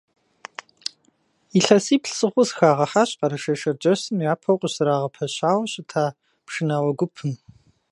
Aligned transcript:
ИлъэсиплӀ 1.57 2.11
сыхъуу 2.17 2.47
сыхагъэхьащ 2.49 3.09
Къэрэшей-Шэрджэсым 3.19 4.17
япэу 4.31 4.59
къыщызэрагъэпэщауэ 4.61 5.65
щыта 5.71 6.05
пшынауэ 6.45 6.91
гупым. 6.99 7.31